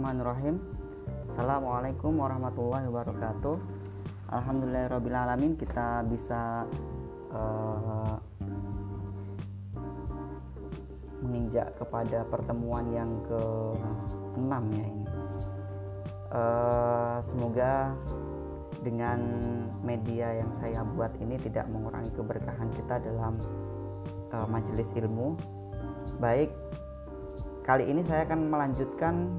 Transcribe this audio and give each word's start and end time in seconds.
Bismillahirrahmanirrahim. 0.00 0.56
Assalamualaikum 1.28 2.12
warahmatullahi 2.24 2.88
wabarakatuh. 2.88 3.56
Alhamdulillahirrahmanirrahim 4.32 5.60
kita 5.60 6.08
bisa 6.08 6.64
uh, 7.28 8.16
menginjak 11.20 11.76
kepada 11.76 12.24
pertemuan 12.32 12.88
yang 12.96 13.12
ke-6 13.28 14.52
ya 14.72 14.86
ini. 14.88 15.04
Uh, 16.32 17.20
Semoga 17.20 17.92
dengan 18.80 19.20
media 19.84 20.32
yang 20.32 20.48
saya 20.56 20.80
buat 20.96 21.12
ini 21.20 21.36
tidak 21.44 21.68
mengurangi 21.68 22.08
keberkahan 22.16 22.72
kita 22.72 23.04
dalam 23.04 23.36
uh, 24.32 24.48
majelis 24.48 24.88
ilmu. 24.96 25.36
Baik, 26.16 26.48
kali 27.68 27.84
ini 27.84 28.00
saya 28.00 28.24
akan 28.24 28.48
melanjutkan 28.48 29.36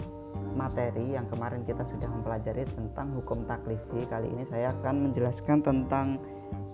materi 0.53 1.15
yang 1.15 1.27
kemarin 1.31 1.63
kita 1.63 1.83
sudah 1.87 2.09
mempelajari 2.11 2.67
tentang 2.69 3.15
hukum 3.15 3.43
taklifi. 3.47 4.03
Kali 4.05 4.27
ini 4.31 4.43
saya 4.47 4.71
akan 4.81 5.09
menjelaskan 5.09 5.63
tentang 5.63 6.19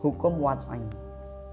hukum 0.01 0.37
wat'ai 0.41 1.07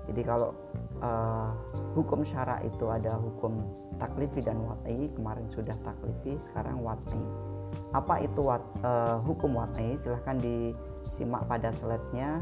jadi 0.08 0.22
kalau 0.24 0.52
uh, 1.00 1.50
hukum 1.96 2.20
syara 2.24 2.60
itu 2.60 2.84
ada 2.92 3.16
hukum 3.16 3.64
taklifi 3.96 4.44
dan 4.44 4.60
wat'ai 4.60 5.08
kemarin 5.16 5.48
sudah 5.48 5.72
taklifi 5.80 6.36
sekarang 6.50 6.84
wat'ai 6.84 7.24
apa 7.94 8.22
itu 8.22 8.41
wat, 8.44 8.62
uh, 8.84 9.18
hukum 9.24 9.56
wat'ai 9.56 9.96
silahkan 9.98 10.38
disimak 10.38 11.46
pada 11.46 11.70
slide-nya. 11.74 12.38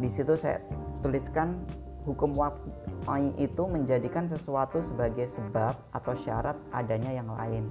Di 0.00 0.08
situ 0.08 0.32
saya 0.38 0.62
tuliskan 1.04 1.60
hukum 2.08 2.32
wat'ai 2.32 3.34
itu 3.36 3.62
menjadikan 3.68 4.24
sesuatu 4.24 4.80
sebagai 4.80 5.28
sebab 5.28 5.76
atau 5.92 6.14
syarat 6.16 6.56
adanya 6.72 7.12
yang 7.12 7.28
lain 7.28 7.68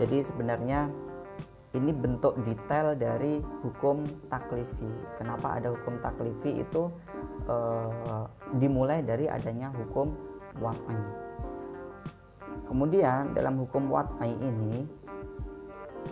jadi 0.00 0.24
sebenarnya 0.24 0.88
ini 1.76 1.92
bentuk 1.92 2.34
detail 2.48 2.96
dari 2.98 3.38
hukum 3.62 4.02
taklifi. 4.32 4.90
Kenapa 5.20 5.60
ada 5.60 5.70
hukum 5.70 6.02
taklifi 6.02 6.64
itu 6.64 6.90
e, 7.46 7.56
dimulai 8.58 9.04
dari 9.06 9.30
adanya 9.30 9.70
hukum 9.70 10.10
wat'ai. 10.58 10.98
Kemudian 12.66 13.36
dalam 13.36 13.60
hukum 13.60 13.86
wat'ai 13.86 14.34
ini 14.34 14.88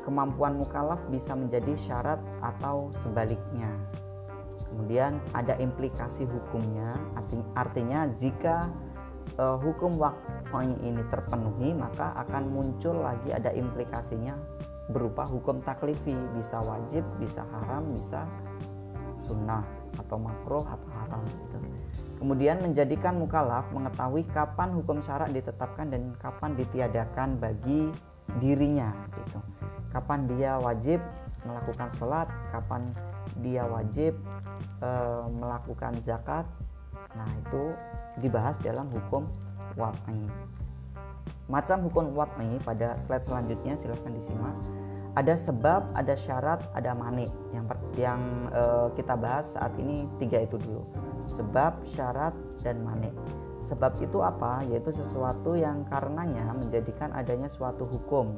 kemampuan 0.05 0.61
mukallaf 0.61 1.00
bisa 1.11 1.33
menjadi 1.34 1.75
syarat 1.89 2.20
atau 2.44 2.92
sebaliknya. 3.03 3.72
Kemudian 4.69 5.16
ada 5.33 5.56
implikasi 5.56 6.28
hukumnya, 6.28 6.92
artinya 7.56 8.05
jika 8.20 8.69
uh, 9.41 9.56
hukum 9.56 9.97
waktu 9.97 10.38
ini 10.57 11.03
terpenuhi 11.13 11.77
maka 11.77 12.17
akan 12.27 12.53
muncul 12.53 13.05
lagi 13.05 13.31
ada 13.33 13.53
implikasinya 13.53 14.35
berupa 14.89 15.29
hukum 15.29 15.61
taklifi. 15.61 16.17
Bisa 16.37 16.57
wajib 16.65 17.05
bisa 17.21 17.45
haram 17.53 17.85
bisa 17.93 18.25
sunnah 19.29 19.65
atau 19.99 20.17
makruh 20.17 20.65
atau 20.65 20.89
haram 20.95 21.21
gitu. 21.27 21.59
kemudian 22.23 22.59
menjadikan 22.63 23.19
mukalaf 23.19 23.67
mengetahui 23.75 24.27
kapan 24.31 24.75
hukum 24.75 25.03
syarat 25.03 25.31
ditetapkan 25.31 25.91
dan 25.91 26.15
kapan 26.19 26.55
ditiadakan 26.59 27.39
bagi 27.39 27.91
dirinya 28.43 28.91
gitu. 29.17 29.41
Kapan 29.89 30.29
dia 30.29 30.61
wajib 30.61 31.01
melakukan 31.47 31.89
sholat 31.97 32.29
kapan 32.53 32.91
dia 33.41 33.65
wajib 33.65 34.12
e, 34.83 34.91
melakukan 35.33 35.97
zakat. 36.03 36.45
Nah 37.17 37.29
itu 37.39 37.73
dibahas 38.21 38.59
dalam 38.61 38.91
hukum 38.93 39.25
wat'i. 39.79 40.21
Macam 41.48 41.87
hukum 41.89 42.12
wat'i 42.12 42.61
pada 42.67 42.98
slide 43.01 43.25
selanjutnya 43.25 43.78
silahkan 43.78 44.12
disimak. 44.12 44.59
Ada 45.16 45.34
sebab, 45.34 45.97
ada 45.97 46.15
syarat, 46.15 46.61
ada 46.77 46.93
mani. 46.93 47.27
Yang 47.50 47.65
yang 47.97 48.21
uh, 48.53 48.93
kita 48.93 49.16
bahas 49.16 49.56
saat 49.56 49.72
ini 49.81 50.05
tiga 50.21 50.44
itu 50.44 50.61
dulu. 50.61 50.84
Sebab, 51.34 51.89
syarat, 51.97 52.37
dan 52.61 52.84
mani. 52.84 53.11
Sebab 53.66 53.99
itu 54.00 54.21
apa? 54.22 54.62
Yaitu 54.69 54.94
sesuatu 54.94 55.59
yang 55.59 55.83
karenanya 55.89 56.53
menjadikan 56.56 57.10
adanya 57.16 57.49
suatu 57.50 57.84
hukum. 57.89 58.37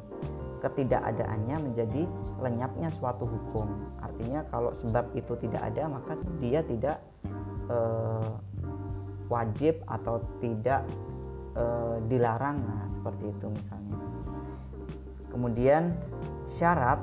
Ketidakadaannya 0.60 1.56
menjadi 1.70 2.02
lenyapnya 2.42 2.88
suatu 2.96 3.24
hukum. 3.24 3.68
Artinya 4.00 4.44
kalau 4.50 4.74
sebab 4.74 5.08
itu 5.16 5.32
tidak 5.40 5.62
ada 5.72 5.88
maka 5.88 6.18
dia 6.42 6.60
tidak 6.66 7.00
uh, 7.70 8.36
wajib 9.30 9.78
atau 9.86 10.20
tidak 10.42 10.84
e, 11.54 11.64
dilarang 12.06 12.56
nah 12.62 12.84
seperti 12.90 13.24
itu 13.30 13.46
misalnya. 13.50 13.98
Kemudian 15.30 15.94
syarat 16.58 16.98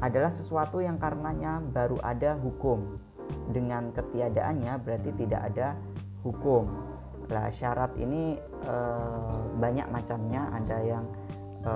adalah 0.00 0.32
sesuatu 0.32 0.80
yang 0.80 0.96
karenanya 0.96 1.60
baru 1.72 2.00
ada 2.00 2.36
hukum. 2.40 3.00
Dengan 3.24 3.92
ketiadaannya 3.92 4.80
berarti 4.84 5.10
tidak 5.16 5.40
ada 5.52 5.68
hukum. 6.24 6.68
Lah 7.32 7.48
syarat 7.52 7.92
ini 8.00 8.36
e, 8.64 8.76
banyak 9.60 9.88
macamnya. 9.88 10.48
Ada 10.56 10.78
yang 10.84 11.04
e, 11.64 11.72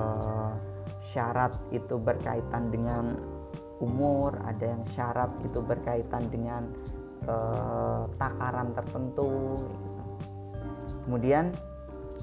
syarat 1.08 1.56
itu 1.72 1.96
berkaitan 1.96 2.68
dengan 2.68 3.16
umur 3.78 4.34
ada 4.42 4.74
yang 4.74 4.82
syarat 4.90 5.30
itu 5.46 5.62
berkaitan 5.62 6.26
dengan 6.30 6.62
eh, 7.26 8.02
takaran 8.18 8.74
tertentu. 8.74 9.58
Kemudian 11.08 11.56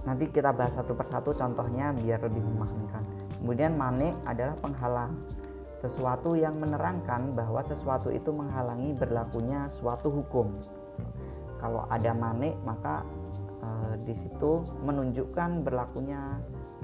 nanti 0.05 0.29
kita 0.29 0.53
bahas 0.53 0.77
satu 0.77 0.93
persatu 0.93 1.33
contohnya 1.33 1.89
biar 1.97 2.21
lebih 2.21 2.45
memahamikan. 2.45 3.01
Kemudian 3.41 3.73
mane 3.73 4.13
adalah 4.29 4.53
penghalang 4.61 5.17
sesuatu 5.81 6.37
yang 6.37 6.53
menerangkan 6.61 7.33
bahwa 7.33 7.65
sesuatu 7.65 8.13
itu 8.13 8.29
menghalangi 8.29 8.93
berlakunya 8.93 9.65
suatu 9.73 10.13
hukum. 10.13 10.53
Kalau 11.57 11.89
ada 11.89 12.13
mane 12.13 12.53
maka 12.61 13.01
e, 13.57 13.69
di 14.05 14.13
situ 14.13 14.61
menunjukkan 14.85 15.65
berlakunya 15.65 16.37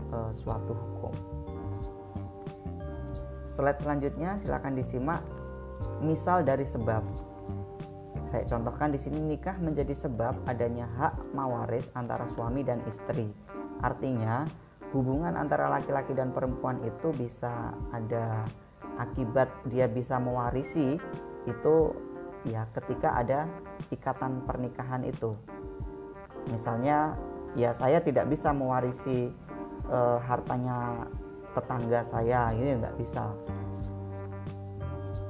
e, 0.09 0.17
suatu 0.41 0.73
hukum. 0.73 1.13
Slide 3.53 3.77
selanjutnya 3.77 4.41
silakan 4.41 4.73
disimak 4.73 5.21
misal 6.01 6.41
dari 6.41 6.65
sebab 6.65 7.05
saya 8.31 8.47
contohkan 8.47 8.95
di 8.95 8.99
sini 8.99 9.19
nikah 9.19 9.59
menjadi 9.59 9.91
sebab 9.91 10.47
adanya 10.47 10.87
hak 10.95 11.35
mawaris 11.35 11.91
antara 11.99 12.23
suami 12.31 12.63
dan 12.63 12.79
istri. 12.87 13.27
Artinya, 13.83 14.47
hubungan 14.95 15.35
antara 15.35 15.67
laki-laki 15.67 16.15
dan 16.15 16.31
perempuan 16.31 16.79
itu 16.79 17.11
bisa 17.11 17.75
ada 17.91 18.47
akibat 18.95 19.51
dia 19.67 19.91
bisa 19.91 20.15
mewarisi 20.15 20.95
itu 21.43 21.75
ya 22.47 22.63
ketika 22.71 23.19
ada 23.19 23.51
ikatan 23.91 24.47
pernikahan 24.47 25.03
itu. 25.03 25.35
Misalnya, 26.47 27.19
ya 27.59 27.75
saya 27.75 27.99
tidak 27.99 28.31
bisa 28.31 28.55
mewarisi 28.55 29.27
e, 29.91 29.99
hartanya 30.23 31.03
tetangga 31.51 31.99
saya, 32.07 32.47
ini 32.55 32.79
nggak 32.79 32.95
bisa 32.95 33.27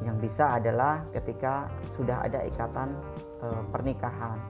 yang 0.02 0.18
bisa 0.18 0.58
adalah 0.58 1.06
ketika 1.14 1.70
sudah 2.02 2.26
ada 2.26 2.42
ikatan 2.50 2.98
e, 3.46 3.48
pernikahan. 3.70 4.42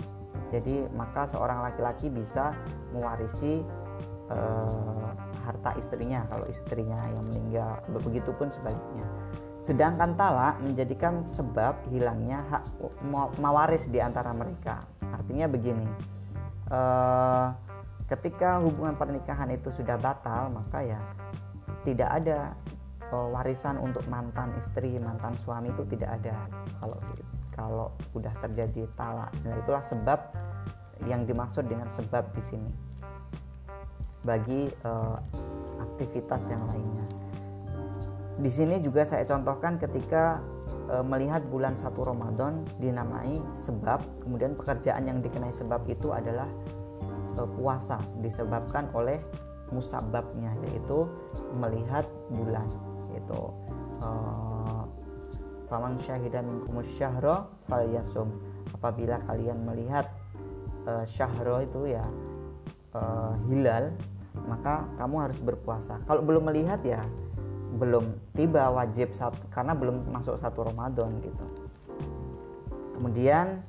Jadi 0.56 0.88
maka 0.96 1.28
seorang 1.28 1.68
laki-laki 1.68 2.08
bisa 2.08 2.56
mewarisi 2.96 3.60
e, 4.32 4.38
harta 5.44 5.76
istrinya 5.76 6.24
kalau 6.32 6.48
istrinya 6.48 7.12
yang 7.12 7.26
meninggal. 7.28 7.84
Begitupun 7.92 8.48
sebaliknya. 8.56 9.04
Sedangkan 9.60 10.16
talak 10.16 10.64
menjadikan 10.64 11.28
sebab 11.28 11.76
hilangnya 11.92 12.42
hak 12.48 12.64
mawaris 13.44 13.84
di 13.92 14.00
antara 14.00 14.32
mereka. 14.32 14.88
Artinya 15.12 15.52
begini, 15.52 15.88
e, 16.72 16.82
ketika 18.08 18.64
hubungan 18.64 18.96
pernikahan 18.96 19.52
itu 19.52 19.76
sudah 19.76 20.00
batal, 20.00 20.56
maka 20.56 20.88
ya 20.88 21.00
tidak 21.84 22.10
ada 22.16 22.56
warisan 23.12 23.76
untuk 23.76 24.08
mantan 24.08 24.56
istri 24.56 24.96
mantan 24.96 25.36
suami 25.44 25.68
itu 25.68 25.84
tidak 25.92 26.16
ada 26.24 26.48
kalau 26.80 26.96
kalau 27.56 27.92
udah 28.16 28.32
terjadi 28.40 28.88
talak. 28.96 29.32
Nah 29.44 29.56
itulah 29.60 29.84
sebab 29.84 30.20
yang 31.06 31.26
dimaksud 31.26 31.66
dengan 31.68 31.90
sebab 31.92 32.30
di 32.34 32.44
sini. 32.46 32.72
Bagi 34.22 34.70
uh, 34.86 35.18
aktivitas 35.82 36.46
yang 36.50 36.62
lainnya. 36.70 37.06
Di 38.42 38.50
sini 38.50 38.82
juga 38.82 39.06
saya 39.06 39.26
contohkan 39.26 39.78
ketika 39.78 40.42
uh, 40.90 41.06
melihat 41.06 41.46
bulan 41.50 41.78
satu 41.78 42.06
Ramadan 42.06 42.66
dinamai 42.82 43.38
sebab 43.54 44.02
kemudian 44.24 44.58
pekerjaan 44.58 45.06
yang 45.06 45.20
dikenai 45.22 45.54
sebab 45.54 45.84
itu 45.86 46.10
adalah 46.10 46.50
uh, 47.38 47.50
puasa 47.60 48.02
disebabkan 48.24 48.90
oleh 48.98 49.22
musababnya 49.72 50.52
yaitu 50.68 51.08
melihat 51.56 52.04
bulan 52.28 52.66
itu 53.16 53.42
uh, 54.04 54.84
faman 55.72 55.96
syahidan 56.04 56.44
minkum 56.44 56.84
syahra 57.00 57.48
falyasum. 57.72 58.28
Apabila 58.76 59.24
kalian 59.24 59.64
melihat 59.64 60.12
uh, 60.84 61.08
syahro 61.08 61.64
itu 61.64 61.96
ya 61.96 62.04
uh, 62.92 63.32
hilal 63.48 63.96
maka 64.48 64.88
kamu 65.00 65.16
harus 65.28 65.40
berpuasa. 65.40 66.00
Kalau 66.08 66.24
belum 66.24 66.52
melihat 66.52 66.80
ya 66.84 67.00
belum 67.76 68.16
tiba 68.36 68.68
wajib 68.68 69.16
satu, 69.16 69.40
karena 69.52 69.72
belum 69.72 70.12
masuk 70.12 70.36
satu 70.40 70.68
Ramadan 70.68 71.12
gitu. 71.24 71.46
Kemudian 73.00 73.64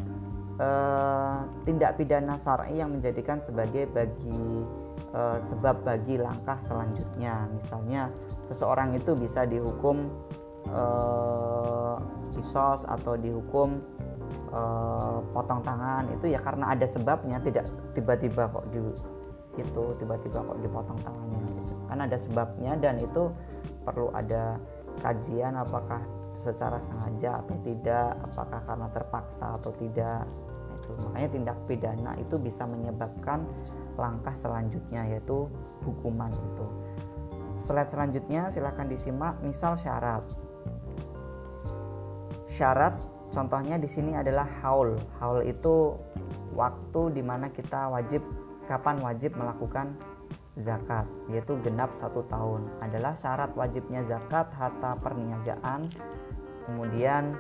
eh, 0.58 1.38
tindak 1.64 1.96
pidana 1.98 2.34
syar'i 2.38 2.82
yang 2.82 2.90
menjadikan 2.90 3.38
sebagai 3.38 3.87
bagi 3.94 4.66
eh, 5.14 5.38
sebab 5.46 5.87
bagi 5.87 6.19
langkah 6.19 6.58
selanjutnya. 6.66 7.46
Misalnya 7.55 8.10
seseorang 8.50 8.98
itu 8.98 9.14
bisa 9.14 9.46
dihukum 9.46 10.10
eh, 10.69 11.97
kisos 12.32 12.87
atau 12.87 13.14
dihukum 13.19 13.81
eh, 14.53 15.19
potong 15.32 15.62
tangan 15.62 16.06
itu 16.12 16.32
ya 16.32 16.41
karena 16.43 16.75
ada 16.76 16.87
sebabnya 16.87 17.38
tidak 17.43 17.67
tiba-tiba 17.97 18.49
kok 18.50 18.67
di 18.70 18.81
itu 19.53 19.85
tiba-tiba 20.00 20.41
kok 20.41 20.59
dipotong 20.64 20.97
tangannya 21.05 21.44
gitu. 21.61 21.76
kan 21.85 21.99
ada 22.00 22.17
sebabnya 22.17 22.73
dan 22.81 22.97
itu 22.97 23.29
perlu 23.85 24.09
ada 24.17 24.56
kajian 25.05 25.61
apakah 25.61 26.00
secara 26.41 26.81
sengaja 26.88 27.44
atau 27.44 27.56
tidak 27.61 28.17
apakah 28.32 28.61
karena 28.65 28.88
terpaksa 28.91 29.47
atau 29.61 29.70
tidak 29.76 30.25
itu. 30.82 30.91
Makanya 31.06 31.29
tindak 31.31 31.58
pidana 31.70 32.12
itu 32.19 32.37
bisa 32.43 32.67
menyebabkan 32.67 33.47
langkah 33.94 34.35
selanjutnya 34.35 35.06
yaitu 35.06 35.47
hukuman 35.87 36.31
itu. 36.32 36.67
Slide 37.62 37.91
selanjutnya 37.94 38.50
silahkan 38.50 38.91
disimak 38.91 39.38
misal 39.44 39.79
syarat 39.79 40.26
syarat 42.52 42.94
contohnya 43.32 43.81
di 43.81 43.88
sini 43.88 44.12
adalah 44.12 44.44
haul. 44.60 45.00
Haul 45.19 45.49
itu 45.49 45.96
waktu 46.52 47.16
di 47.16 47.22
mana 47.25 47.49
kita 47.49 47.88
wajib 47.88 48.20
kapan 48.69 49.00
wajib 49.00 49.34
melakukan 49.34 49.96
zakat 50.60 51.08
yaitu 51.32 51.56
genap 51.64 51.96
satu 51.96 52.22
tahun. 52.28 52.69
Adalah 52.84 53.16
syarat 53.16 53.56
wajibnya 53.56 54.04
zakat 54.04 54.52
harta 54.52 55.00
perniagaan. 55.00 55.88
Kemudian 56.69 57.34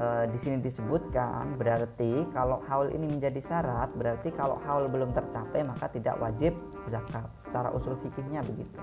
e, 0.00 0.06
di 0.32 0.38
sini 0.40 0.58
disebutkan 0.64 1.60
berarti 1.60 2.24
kalau 2.32 2.64
haul 2.66 2.88
ini 2.90 3.06
menjadi 3.06 3.38
syarat 3.44 3.92
berarti 3.94 4.32
kalau 4.32 4.58
haul 4.64 4.88
belum 4.88 5.12
tercapai 5.12 5.60
maka 5.60 5.92
tidak 5.92 6.16
wajib 6.16 6.56
zakat. 6.88 7.28
Secara 7.36 7.68
usul 7.76 8.00
fikihnya 8.00 8.40
begitu. 8.40 8.80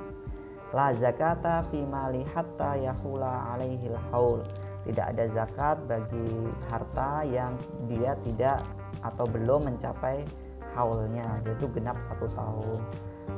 La 0.72 0.96
zakata 0.96 1.66
fi 1.68 1.84
mali 1.84 2.24
hatta 2.32 2.80
yahula 2.80 3.52
alaihil 3.52 4.00
haul 4.14 4.40
tidak 4.82 5.06
ada 5.14 5.26
zakat 5.32 5.78
bagi 5.86 6.30
harta 6.70 7.22
yang 7.26 7.54
dia 7.86 8.18
tidak 8.18 8.66
atau 9.06 9.26
belum 9.30 9.70
mencapai 9.70 10.26
haulnya 10.74 11.42
yaitu 11.46 11.70
genap 11.74 12.02
satu 12.02 12.26
tahun. 12.34 12.80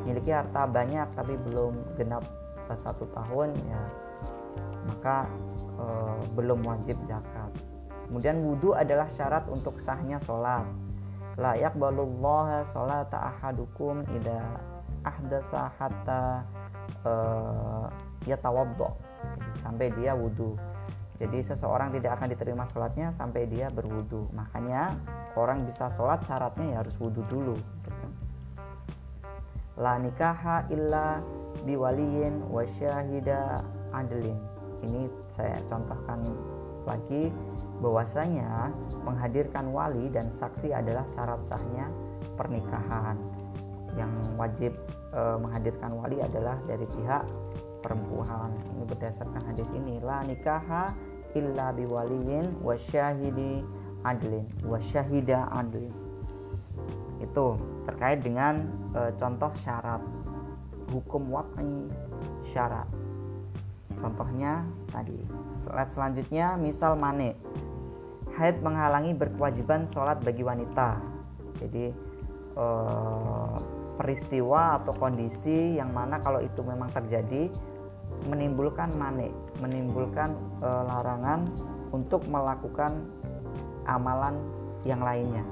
Memiliki 0.04 0.32
harta 0.32 0.64
banyak 0.68 1.08
tapi 1.16 1.36
belum 1.50 1.76
genap 2.00 2.24
satu 2.74 3.06
tahun 3.12 3.54
ya 3.70 3.82
maka 4.88 5.28
e, 5.80 5.86
belum 6.36 6.60
wajib 6.64 6.98
zakat. 7.08 7.52
Kemudian 8.10 8.44
wudhu 8.44 8.76
adalah 8.76 9.08
syarat 9.16 9.48
untuk 9.52 9.80
sahnya 9.80 10.20
sholat. 10.24 10.68
Layak 11.40 11.74
balullah 11.80 12.62
sholat 12.72 13.10
ahadukum 13.10 14.06
ida 14.16 14.60
ahdatsa 15.08 15.72
hatta 15.80 16.44
e, 17.04 17.14
yatawaddo. 18.28 18.92
Sampai 19.64 19.92
dia 19.96 20.12
wudhu 20.16 20.60
jadi 21.24 21.56
seseorang 21.56 21.96
tidak 21.96 22.20
akan 22.20 22.36
diterima 22.36 22.68
sholatnya 22.76 23.16
sampai 23.16 23.48
dia 23.48 23.72
berwudhu 23.72 24.28
makanya 24.36 24.92
orang 25.40 25.64
bisa 25.64 25.88
sholat 25.96 26.20
syaratnya 26.28 26.76
ya 26.76 26.78
harus 26.84 26.96
wudhu 27.00 27.24
dulu 27.32 27.56
gitu. 27.88 28.08
La 29.80 29.96
nikaha 29.98 30.68
illa 30.68 31.24
biwaliyin 31.64 32.44
wa 32.52 32.68
syahida 32.78 33.64
adlin. 33.96 34.36
Ini 34.84 35.08
saya 35.32 35.58
contohkan 35.72 36.20
lagi 36.84 37.32
bahwasanya 37.80 38.76
menghadirkan 39.08 39.72
wali 39.72 40.12
dan 40.12 40.28
saksi 40.36 40.76
adalah 40.76 41.08
syarat 41.16 41.40
sahnya 41.48 41.88
pernikahan. 42.36 43.16
Yang 43.96 44.12
wajib 44.36 44.74
e, 45.16 45.22
menghadirkan 45.40 45.96
wali 45.96 46.20
adalah 46.20 46.60
dari 46.68 46.84
pihak 46.84 47.24
perempuan. 47.80 48.52
Ini 48.76 48.84
berdasarkan 48.86 49.42
hadis 49.48 49.70
ini. 49.72 50.04
La 50.04 50.22
nikaha 50.22 50.92
illa 51.34 51.74
biwaliyin 51.74 52.62
wa 52.62 52.78
syahidi 52.90 53.66
adlin 54.06 54.46
wa 54.66 54.78
syahida 54.80 55.50
adlin. 55.54 55.92
Itu 57.22 57.58
terkait 57.88 58.22
dengan 58.22 58.68
e, 58.94 59.12
contoh 59.16 59.52
syarat 59.64 60.02
hukum 60.92 61.32
wa'i 61.32 61.90
syarat. 62.52 62.86
Contohnya 63.98 64.68
tadi 64.92 65.16
slide 65.58 65.92
selanjutnya 65.94 66.60
misal 66.60 67.00
mane. 67.00 67.38
Haid 68.34 68.66
menghalangi 68.66 69.14
berkewajiban 69.14 69.86
sholat 69.86 70.18
bagi 70.26 70.42
wanita. 70.42 70.98
Jadi 71.62 71.94
e, 72.58 72.66
peristiwa 73.94 74.82
atau 74.82 74.94
kondisi 74.98 75.78
yang 75.78 75.94
mana 75.94 76.18
kalau 76.20 76.42
itu 76.42 76.66
memang 76.66 76.90
terjadi 76.90 77.46
menimbulkan 78.30 78.92
mane 78.96 79.30
menimbulkan 79.60 80.34
e, 80.62 80.68
larangan 80.68 81.46
untuk 81.94 82.26
melakukan 82.28 83.04
amalan 83.86 84.40
yang 84.88 85.04
lainnya 85.04 85.46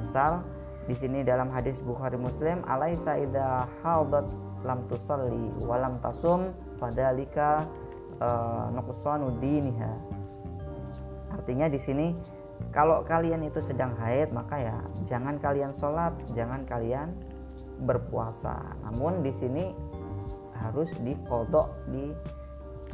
Misal 0.00 0.40
di 0.88 0.96
sini 0.96 1.20
dalam 1.22 1.52
hadis 1.52 1.78
Bukhari 1.84 2.16
Muslim 2.16 2.64
alaisa 2.66 3.14
idza 3.20 3.68
haudat 3.84 4.26
lam 4.64 4.82
tusalli 4.88 5.52
wa 5.62 5.76
lam 5.76 6.00
tasum 6.00 6.50
fadalika 6.80 7.68
uh, 8.18 8.72
nuqsanu 8.72 9.36
diniha. 9.38 9.92
Artinya 11.36 11.68
di 11.68 11.78
sini 11.78 12.06
kalau 12.72 13.04
kalian 13.06 13.44
itu 13.46 13.60
sedang 13.62 13.94
haid 14.00 14.32
maka 14.32 14.56
ya 14.58 14.76
jangan 15.06 15.36
kalian 15.38 15.70
sholat, 15.76 16.16
jangan 16.32 16.64
kalian 16.64 17.12
berpuasa. 17.84 18.56
Namun 18.90 19.20
di 19.24 19.32
sini 19.36 19.70
harus 20.60 20.92
dikodok 21.00 21.72
di 21.88 22.12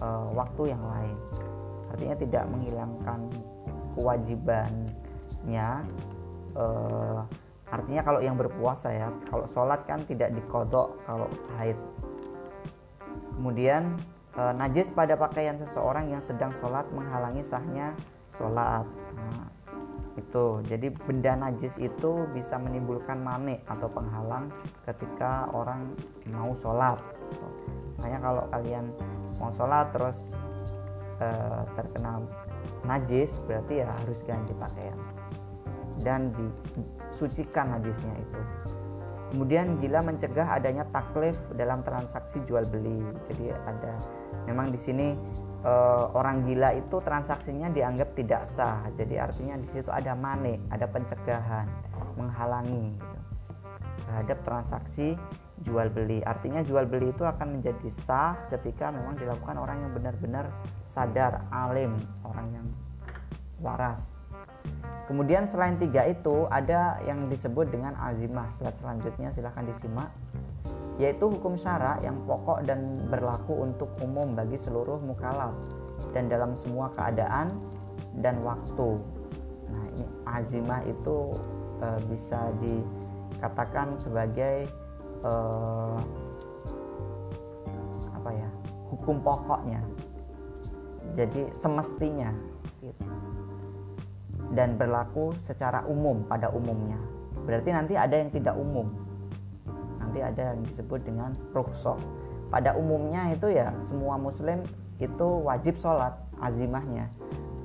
uh, 0.00 0.30
waktu 0.32 0.70
yang 0.74 0.82
lain. 0.82 1.16
Artinya 1.90 2.16
tidak 2.18 2.44
menghilangkan 2.50 3.20
kewajibannya 3.96 5.70
uh, 6.56 7.24
artinya 7.66 8.02
kalau 8.06 8.20
yang 8.22 8.38
berpuasa 8.38 8.94
ya 8.94 9.08
kalau 9.26 9.46
sholat 9.50 9.82
kan 9.90 9.98
tidak 10.06 10.30
dikodok 10.36 10.94
kalau 11.02 11.26
haid 11.58 11.74
kemudian 13.34 13.98
uh, 14.38 14.54
najis 14.54 14.86
pada 14.94 15.18
pakaian 15.18 15.58
seseorang 15.58 16.06
yang 16.14 16.22
sedang 16.22 16.54
sholat 16.62 16.86
menghalangi 16.94 17.42
sahnya 17.42 17.90
sholat 18.38 18.86
nah, 19.18 19.45
itu 20.26 20.60
jadi 20.66 20.90
benda 21.06 21.32
najis 21.38 21.78
itu 21.78 22.26
bisa 22.34 22.58
menimbulkan 22.58 23.22
mane 23.22 23.62
atau 23.70 23.86
penghalang 23.86 24.50
ketika 24.82 25.46
orang 25.54 25.94
mau 26.34 26.50
sholat. 26.58 26.98
Makanya 27.96 28.18
kalau 28.20 28.44
kalian 28.50 28.84
mau 29.38 29.54
sholat 29.54 29.86
terus 29.94 30.18
uh, 31.22 31.62
terkena 31.78 32.20
najis 32.82 33.38
berarti 33.46 33.86
ya 33.86 33.88
harus 34.02 34.18
ganti 34.26 34.52
pakaian. 34.58 34.98
Dan 36.02 36.34
disucikan 36.34 37.78
najisnya 37.78 38.12
itu. 38.20 38.40
Kemudian 39.34 39.82
gila 39.82 40.06
mencegah 40.06 40.46
adanya 40.54 40.86
taklif 40.94 41.34
dalam 41.58 41.82
transaksi 41.82 42.38
jual 42.46 42.62
beli. 42.70 43.02
Jadi 43.32 43.50
ada 43.50 43.92
memang 44.46 44.70
di 44.70 44.78
sini 44.78 45.18
e, 45.66 45.72
orang 46.14 46.46
gila 46.46 46.78
itu 46.78 47.02
transaksinya 47.02 47.68
dianggap 47.74 48.14
tidak 48.14 48.46
sah. 48.46 48.86
Jadi 48.94 49.18
artinya 49.18 49.58
di 49.58 49.68
situ 49.74 49.90
ada 49.90 50.14
mane, 50.14 50.62
ada 50.70 50.86
pencegahan, 50.86 51.66
menghalangi 52.14 52.94
gitu, 52.94 53.18
terhadap 54.06 54.38
transaksi 54.46 55.18
jual 55.66 55.90
beli. 55.90 56.22
Artinya 56.22 56.62
jual 56.62 56.86
beli 56.86 57.10
itu 57.10 57.26
akan 57.26 57.58
menjadi 57.58 57.88
sah 57.90 58.38
ketika 58.54 58.94
memang 58.94 59.18
dilakukan 59.18 59.58
orang 59.58 59.82
yang 59.82 59.92
benar-benar 59.92 60.46
sadar, 60.86 61.44
alim, 61.50 61.98
orang 62.22 62.46
yang 62.54 62.66
waras. 63.58 64.15
Kemudian 65.06 65.46
selain 65.46 65.78
tiga 65.78 66.02
itu 66.02 66.50
ada 66.50 66.98
yang 67.06 67.22
disebut 67.30 67.70
dengan 67.70 67.94
azimah. 67.94 68.50
Slide 68.58 68.78
selanjutnya 68.82 69.30
silahkan 69.30 69.62
disimak. 69.62 70.10
Yaitu 70.98 71.30
hukum 71.30 71.54
syara 71.54 71.94
yang 72.02 72.18
pokok 72.26 72.66
dan 72.66 72.98
berlaku 73.06 73.54
untuk 73.62 73.86
umum 74.02 74.34
bagi 74.34 74.58
seluruh 74.58 74.98
mukalaf 74.98 75.54
dan 76.10 76.26
dalam 76.26 76.58
semua 76.58 76.90
keadaan 76.98 77.54
dan 78.18 78.42
waktu. 78.42 78.98
Nah, 79.70 79.84
ini 79.94 80.06
azimah 80.26 80.80
itu 80.88 81.16
e, 81.84 81.86
bisa 82.10 82.40
dikatakan 82.58 83.94
sebagai 84.00 84.66
e, 85.22 85.32
apa 88.10 88.30
ya? 88.34 88.48
hukum 88.90 89.22
pokoknya. 89.22 89.84
Jadi 91.14 91.52
semestinya 91.54 92.32
gitu 92.80 93.06
dan 94.56 94.80
berlaku 94.80 95.36
secara 95.44 95.84
umum 95.84 96.24
pada 96.24 96.48
umumnya. 96.48 96.96
Berarti 97.44 97.70
nanti 97.70 97.94
ada 97.94 98.16
yang 98.16 98.32
tidak 98.32 98.56
umum. 98.56 98.88
Nanti 100.00 100.18
ada 100.24 100.56
yang 100.56 100.64
disebut 100.64 101.04
dengan 101.04 101.36
rukhsah. 101.52 102.00
Pada 102.48 102.72
umumnya 102.74 103.30
itu 103.36 103.52
ya 103.52 103.70
semua 103.86 104.16
muslim 104.16 104.64
itu 104.96 105.28
wajib 105.44 105.76
sholat 105.76 106.16
azimahnya. 106.40 107.12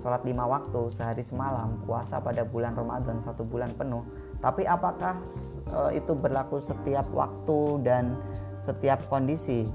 Sholat 0.04 0.26
lima 0.26 0.44
waktu 0.50 0.90
sehari 0.98 1.22
semalam 1.22 1.78
puasa 1.86 2.18
pada 2.20 2.42
bulan 2.44 2.76
Ramadan 2.76 3.22
satu 3.24 3.46
bulan 3.46 3.72
penuh. 3.78 4.02
Tapi 4.42 4.66
apakah 4.66 5.22
e, 5.70 6.02
itu 6.02 6.18
berlaku 6.18 6.58
setiap 6.60 7.06
waktu 7.14 7.86
dan 7.86 8.18
setiap 8.58 9.06
kondisi? 9.08 9.70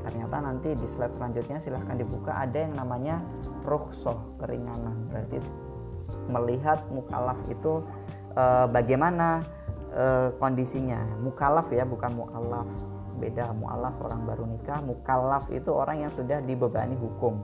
Ternyata 0.00 0.40
nanti 0.40 0.72
di 0.72 0.88
slide 0.88 1.12
selanjutnya 1.12 1.60
silahkan 1.60 1.96
dibuka 2.00 2.32
ada 2.32 2.64
yang 2.64 2.72
namanya 2.72 3.20
rukhsah 3.68 4.16
keringanan. 4.40 4.96
Berarti 5.12 5.36
melihat 6.28 6.84
mukalaf 6.92 7.38
itu 7.48 7.82
e, 8.34 8.44
bagaimana 8.70 9.42
e, 9.94 10.30
kondisinya. 10.36 11.00
Mukalaf 11.22 11.70
ya 11.72 11.86
bukan 11.86 12.12
mualaf 12.14 12.68
beda 13.16 13.52
mualaf 13.56 13.96
orang 14.04 14.20
baru 14.28 14.44
nikah. 14.44 14.80
Mukalaf 14.84 15.48
itu 15.50 15.70
orang 15.72 16.06
yang 16.06 16.12
sudah 16.12 16.42
dibebani 16.44 16.94
hukum. 16.98 17.38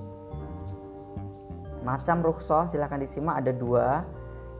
Macam 1.83 2.23
rukhsah 2.23 2.71
silahkan 2.71 3.01
disimak. 3.01 3.43
Ada 3.43 3.53
dua. 3.55 4.07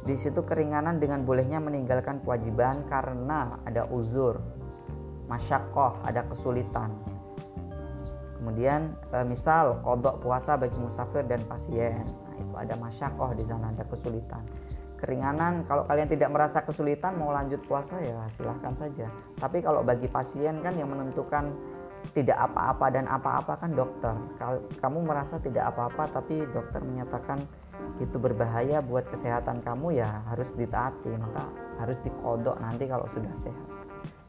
Di 0.03 0.19
situ 0.19 0.43
keringanan 0.43 0.99
dengan 0.99 1.23
bolehnya 1.23 1.63
meninggalkan 1.63 2.27
kewajiban 2.27 2.83
karena 2.91 3.63
ada 3.63 3.87
uzur 3.87 4.35
masyakoh 5.31 5.97
ada 6.05 6.27
kesulitan. 6.27 6.91
Kemudian 8.37 8.93
e, 9.15 9.23
misal 9.31 9.79
kodok 9.87 10.19
puasa 10.21 10.59
bagi 10.59 10.75
musafir 10.83 11.23
dan 11.25 11.41
pasien 11.47 12.03
ada 12.63 12.75
masyakoh 12.79 13.35
di 13.35 13.45
sana 13.45 13.75
ada 13.75 13.85
kesulitan. 13.87 14.43
Keringanan 15.03 15.67
kalau 15.67 15.83
kalian 15.91 16.07
tidak 16.07 16.31
merasa 16.31 16.63
kesulitan 16.63 17.19
mau 17.19 17.35
lanjut 17.35 17.59
puasa 17.67 17.99
ya 17.99 18.23
silahkan 18.31 18.71
saja. 18.79 19.11
Tapi 19.35 19.59
kalau 19.59 19.83
bagi 19.83 20.07
pasien 20.07 20.63
kan 20.63 20.79
yang 20.79 20.95
menentukan 20.95 21.51
tidak 22.15 22.39
apa-apa 22.39 22.87
dan 22.91 23.11
apa-apa 23.11 23.59
kan 23.59 23.71
dokter. 23.75 24.15
Kamu 24.79 25.03
merasa 25.03 25.43
tidak 25.43 25.75
apa-apa 25.75 26.23
tapi 26.23 26.47
dokter 26.51 26.83
menyatakan 26.83 27.43
itu 27.99 28.15
berbahaya 28.19 28.79
buat 28.79 29.07
kesehatan 29.11 29.63
kamu 29.67 30.03
ya 30.03 30.23
harus 30.31 30.51
ditaati 30.55 31.11
maka 31.19 31.51
harus 31.83 31.99
dikodok 32.07 32.59
nanti 32.63 32.87
kalau 32.87 33.07
sudah 33.11 33.35
sehat. 33.39 33.69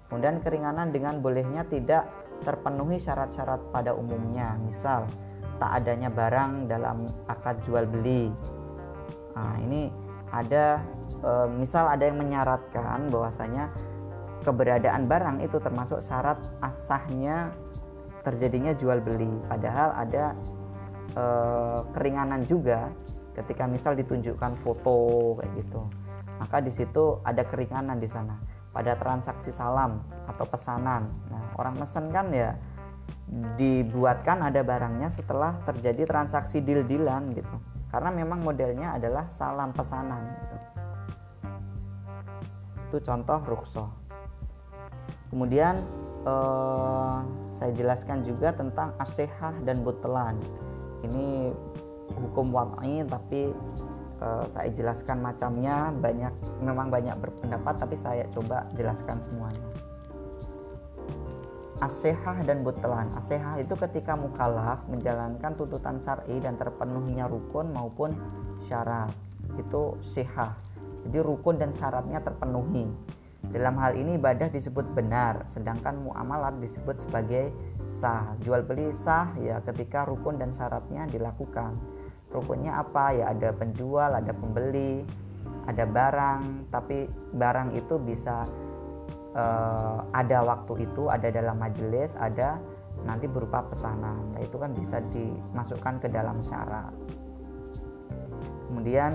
Kemudian 0.10 0.42
keringanan 0.46 0.94
dengan 0.94 1.22
bolehnya 1.22 1.66
tidak 1.66 2.06
terpenuhi 2.46 3.02
syarat-syarat 3.02 3.74
pada 3.74 3.98
umumnya. 3.98 4.54
Misal 4.62 5.10
tak 5.64 5.80
adanya 5.80 6.12
barang 6.12 6.68
dalam 6.68 7.00
akad 7.32 7.64
jual 7.64 7.88
beli. 7.88 8.28
Nah 9.32 9.56
ini 9.64 9.88
ada 10.28 10.84
e, 11.24 11.32
misal 11.56 11.88
ada 11.88 12.04
yang 12.04 12.20
menyaratkan 12.20 13.08
bahwasanya 13.08 13.72
keberadaan 14.44 15.08
barang 15.08 15.40
itu 15.40 15.64
termasuk 15.64 16.04
syarat 16.04 16.36
asahnya 16.60 17.56
terjadinya 18.28 18.76
jual 18.76 19.00
beli. 19.00 19.32
Padahal 19.48 19.96
ada 19.96 20.36
e, 21.16 21.24
keringanan 21.96 22.44
juga 22.44 22.92
ketika 23.32 23.64
misal 23.64 23.96
ditunjukkan 23.96 24.60
foto 24.68 25.40
kayak 25.40 25.64
gitu. 25.64 25.88
Maka 26.44 26.60
di 26.60 26.76
situ 26.76 27.24
ada 27.24 27.48
keringanan 27.48 28.04
di 28.04 28.10
sana. 28.12 28.36
Pada 28.76 29.00
transaksi 29.00 29.48
salam 29.48 30.04
atau 30.28 30.44
pesanan. 30.44 31.08
Nah 31.32 31.56
orang 31.56 31.80
mesen 31.80 32.12
kan 32.12 32.28
ya 32.36 32.52
dibuatkan 33.58 34.46
ada 34.46 34.62
barangnya 34.62 35.10
setelah 35.10 35.58
terjadi 35.66 36.06
transaksi 36.06 36.62
deal-dealan 36.62 37.34
gitu. 37.34 37.58
Karena 37.90 38.10
memang 38.10 38.42
modelnya 38.42 38.98
adalah 38.98 39.30
salam 39.30 39.70
pesanan 39.74 40.22
gitu. 40.26 40.58
itu 42.94 43.10
contoh 43.10 43.42
rukso 43.50 43.90
kemudian 45.34 45.82
eh, 46.30 47.18
saya 47.58 47.72
jelaskan 47.74 48.22
juga 48.22 48.54
tentang 48.54 48.94
asehah 49.02 49.50
dan 49.66 49.82
butelan 49.82 50.38
ini 51.10 51.50
hukum 52.14 52.54
wad'i 52.54 53.02
tapi 53.10 53.50
eh, 54.22 54.46
saya 54.46 54.70
jelaskan 54.78 55.26
macamnya. 55.26 55.90
Banyak 55.90 56.62
memang 56.62 56.94
banyak 56.94 57.18
berpendapat 57.18 57.82
tapi 57.82 57.98
saya 57.98 58.30
coba 58.30 58.70
jelaskan 58.78 59.18
semuanya 59.26 59.93
asehah 61.82 62.46
dan 62.46 62.62
butelan 62.62 63.10
asehah 63.18 63.58
itu 63.58 63.74
ketika 63.74 64.14
mukalaf 64.14 64.86
menjalankan 64.92 65.58
tuntutan 65.58 65.98
syar'i 66.04 66.38
dan 66.38 66.60
terpenuhinya 66.60 67.26
rukun 67.26 67.74
maupun 67.74 68.14
syarat. 68.70 69.10
Itu 69.58 69.98
sehah 70.02 70.54
jadi 71.08 71.20
rukun 71.20 71.60
dan 71.60 71.76
syaratnya 71.76 72.24
terpenuhi. 72.24 72.88
Dalam 73.44 73.76
hal 73.76 74.00
ini 74.00 74.16
ibadah 74.16 74.48
disebut 74.48 74.96
benar 74.96 75.44
sedangkan 75.52 76.00
muamalat 76.00 76.64
disebut 76.64 77.04
sebagai 77.04 77.52
sah. 77.92 78.40
Jual 78.40 78.64
beli 78.64 78.96
sah 78.96 79.36
ya 79.36 79.60
ketika 79.68 80.08
rukun 80.08 80.40
dan 80.40 80.56
syaratnya 80.56 81.04
dilakukan. 81.12 81.76
Rukunnya 82.32 82.82
apa? 82.82 83.14
Ya 83.14 83.36
ada 83.36 83.52
penjual 83.52 84.16
ada 84.16 84.32
pembeli 84.32 85.04
ada 85.68 85.84
barang. 85.84 86.72
Tapi 86.72 87.06
barang 87.36 87.76
itu 87.76 88.00
bisa 88.00 88.48
uh, 89.34 90.06
ada 90.14 90.46
waktu 90.46 90.88
itu 90.90 91.10
ada 91.10 91.30
dalam 91.30 91.58
majelis 91.60 92.14
ada 92.18 92.58
nanti 93.04 93.26
berupa 93.28 93.66
pesanan. 93.68 94.34
Nah 94.34 94.42
itu 94.42 94.56
kan 94.56 94.72
bisa 94.72 95.02
dimasukkan 95.12 96.00
ke 96.00 96.08
dalam 96.08 96.38
syarat. 96.46 96.94
Kemudian 98.70 99.12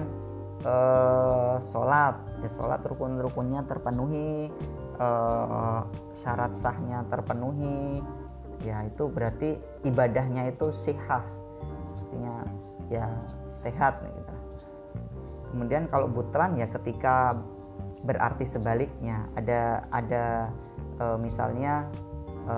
uh, 0.67 1.57
sholat. 1.73 2.19
Ya 2.43 2.51
sholat 2.55 2.81
rukun-rukunnya 2.87 3.67
terpenuhi 3.67 4.51
uh, 4.99 5.83
syarat 6.21 6.55
sahnya 6.59 7.07
terpenuhi. 7.09 8.03
Ya 8.67 8.83
itu 8.85 9.07
berarti 9.07 9.57
ibadahnya 9.87 10.51
itu 10.51 10.75
sehat. 10.75 11.23
Artinya 11.89 12.37
ya 12.91 13.07
sehat 13.59 14.03
gitu. 14.03 14.35
Kemudian 15.49 15.89
kalau 15.89 16.11
butlan 16.11 16.61
ya 16.61 16.69
ketika 16.69 17.33
berarti 18.03 18.45
sebaliknya 18.47 19.27
ada 19.35 19.83
ada 19.91 20.53
e, 20.99 21.05
misalnya 21.19 21.87
e, 22.47 22.57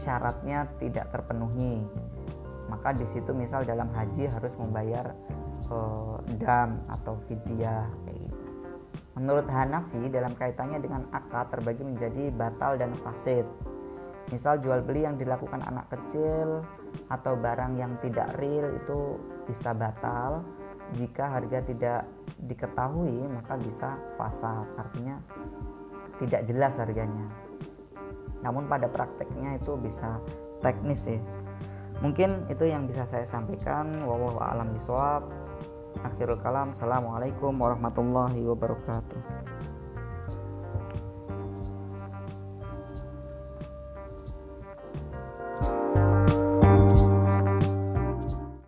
syaratnya 0.00 0.68
tidak 0.80 1.12
terpenuhi 1.12 1.84
maka 2.72 2.96
di 2.96 3.04
situ 3.12 3.36
misal 3.36 3.60
dalam 3.68 3.92
haji 3.92 4.24
harus 4.32 4.54
membayar 4.56 5.12
e, 5.68 5.76
dam 6.40 6.80
atau 6.88 7.20
fidyah 7.28 7.88
gitu. 8.08 8.42
Menurut 9.12 9.44
Hanafi 9.44 10.08
dalam 10.08 10.32
kaitannya 10.32 10.80
dengan 10.80 11.04
akad 11.12 11.52
terbagi 11.52 11.84
menjadi 11.84 12.32
batal 12.32 12.80
dan 12.80 12.96
fasid. 13.04 13.44
Misal 14.32 14.64
jual 14.64 14.80
beli 14.80 15.04
yang 15.04 15.20
dilakukan 15.20 15.60
anak 15.68 15.92
kecil 15.92 16.64
atau 17.12 17.36
barang 17.36 17.76
yang 17.76 17.92
tidak 18.00 18.32
real 18.40 18.72
itu 18.72 19.20
bisa 19.44 19.76
batal 19.76 20.40
jika 20.98 21.38
harga 21.38 21.58
tidak 21.64 22.00
diketahui 22.42 23.24
maka 23.30 23.56
bisa 23.60 23.96
fasad 24.16 24.66
artinya 24.76 25.16
tidak 26.20 26.44
jelas 26.46 26.76
harganya. 26.78 27.26
Namun 28.42 28.66
pada 28.66 28.90
prakteknya 28.90 29.56
itu 29.58 29.78
bisa 29.78 30.18
teknis 30.62 31.06
ya 31.06 31.18
mungkin 32.02 32.44
itu 32.50 32.66
yang 32.66 32.90
bisa 32.90 33.06
saya 33.06 33.22
sampaikan. 33.22 34.02
Wallahu 34.02 34.42
alam 34.42 34.74
bisawab 34.74 35.30
akhirul 36.02 36.40
kalam. 36.42 36.74
Assalamualaikum 36.74 37.54
warahmatullahi 37.54 38.42
wabarakatuh 38.42 39.51